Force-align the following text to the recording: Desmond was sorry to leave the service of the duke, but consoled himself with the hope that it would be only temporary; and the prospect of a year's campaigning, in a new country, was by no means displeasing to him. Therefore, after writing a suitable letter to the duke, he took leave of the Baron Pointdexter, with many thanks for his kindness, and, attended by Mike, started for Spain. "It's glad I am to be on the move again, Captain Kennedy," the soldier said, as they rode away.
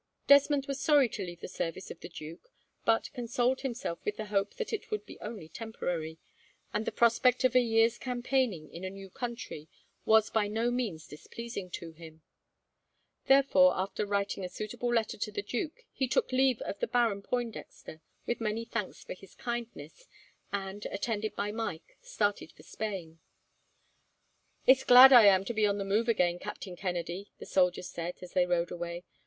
Desmond 0.25 0.65
was 0.65 0.81
sorry 0.81 1.07
to 1.09 1.23
leave 1.23 1.41
the 1.41 1.47
service 1.47 1.91
of 1.91 1.99
the 1.99 2.09
duke, 2.09 2.49
but 2.85 3.13
consoled 3.13 3.61
himself 3.61 4.03
with 4.03 4.17
the 4.17 4.25
hope 4.33 4.55
that 4.55 4.73
it 4.73 4.89
would 4.89 5.05
be 5.05 5.19
only 5.19 5.47
temporary; 5.47 6.17
and 6.73 6.87
the 6.87 6.91
prospect 6.91 7.43
of 7.43 7.53
a 7.55 7.59
year's 7.59 7.99
campaigning, 7.99 8.67
in 8.73 8.83
a 8.83 8.89
new 8.89 9.11
country, 9.11 9.69
was 10.03 10.31
by 10.31 10.47
no 10.47 10.71
means 10.71 11.05
displeasing 11.05 11.69
to 11.69 11.91
him. 11.91 12.23
Therefore, 13.27 13.73
after 13.75 14.03
writing 14.07 14.43
a 14.43 14.49
suitable 14.49 14.91
letter 14.91 15.17
to 15.19 15.31
the 15.31 15.43
duke, 15.43 15.83
he 15.91 16.07
took 16.07 16.31
leave 16.31 16.61
of 16.61 16.79
the 16.79 16.87
Baron 16.87 17.21
Pointdexter, 17.21 18.01
with 18.25 18.41
many 18.41 18.65
thanks 18.65 19.03
for 19.03 19.13
his 19.13 19.35
kindness, 19.35 20.07
and, 20.51 20.83
attended 20.87 21.35
by 21.35 21.51
Mike, 21.51 21.95
started 22.01 22.51
for 22.53 22.63
Spain. 22.63 23.19
"It's 24.65 24.83
glad 24.83 25.13
I 25.13 25.25
am 25.27 25.45
to 25.45 25.53
be 25.53 25.67
on 25.67 25.77
the 25.77 25.85
move 25.85 26.09
again, 26.09 26.39
Captain 26.39 26.75
Kennedy," 26.75 27.29
the 27.37 27.45
soldier 27.45 27.83
said, 27.83 28.15
as 28.23 28.33
they 28.33 28.47
rode 28.47 28.71
away. 28.71 29.03